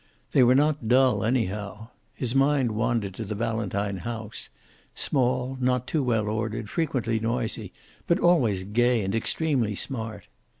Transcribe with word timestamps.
They 0.31 0.41
were 0.43 0.55
not 0.55 0.87
dull, 0.87 1.23
anyhow. 1.23 1.89
His 2.15 2.33
mind 2.33 2.71
wandered 2.71 3.13
to 3.13 3.23
the 3.23 3.35
Valentine 3.35 3.97
house, 3.97 4.49
small, 4.95 5.59
not 5.61 5.85
too 5.85 6.01
well 6.01 6.27
ordered, 6.27 6.71
frequently 6.71 7.19
noisy, 7.19 7.71
but 8.07 8.19
always 8.19 8.63
gay 8.63 9.03
and 9.03 9.13
extremely 9.13 9.75
smart. 9.75 10.25